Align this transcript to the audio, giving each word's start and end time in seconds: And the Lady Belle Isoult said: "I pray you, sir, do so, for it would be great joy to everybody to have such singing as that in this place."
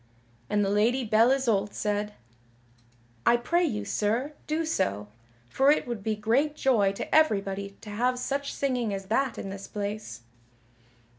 And 0.49 0.65
the 0.65 0.71
Lady 0.71 1.03
Belle 1.03 1.29
Isoult 1.29 1.75
said: 1.75 2.15
"I 3.23 3.37
pray 3.37 3.63
you, 3.63 3.85
sir, 3.85 4.33
do 4.47 4.65
so, 4.65 5.09
for 5.47 5.69
it 5.69 5.85
would 5.85 6.01
be 6.01 6.15
great 6.15 6.55
joy 6.55 6.91
to 6.93 7.13
everybody 7.13 7.77
to 7.81 7.91
have 7.91 8.17
such 8.17 8.51
singing 8.51 8.95
as 8.95 9.05
that 9.13 9.37
in 9.37 9.51
this 9.51 9.67
place." 9.67 10.21